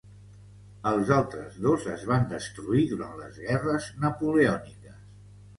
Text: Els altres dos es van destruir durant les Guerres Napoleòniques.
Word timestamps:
Els 0.91 1.11
altres 1.17 1.59
dos 1.67 1.85
es 1.97 2.07
van 2.13 2.25
destruir 2.33 2.87
durant 2.95 3.15
les 3.21 3.39
Guerres 3.47 3.91
Napoleòniques. 4.07 5.01